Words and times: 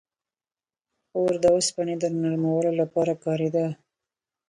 •اور 1.17 1.33
د 1.43 1.45
اوسپنې 1.55 1.95
د 1.99 2.05
نرمولو 2.21 2.71
لپاره 2.81 3.13
کارېده. 3.23 3.65